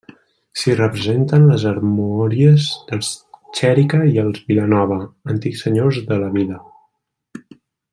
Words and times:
S'hi 0.61 0.71
representen 0.77 1.45
les 1.49 1.65
armories 1.71 2.71
dels 2.89 3.11
Xèrica 3.61 4.01
i 4.15 4.17
els 4.25 4.43
Vilanova, 4.51 5.01
antics 5.37 5.65
senyors 5.69 6.05
de 6.13 6.23
la 6.27 6.35
vila. 6.41 6.63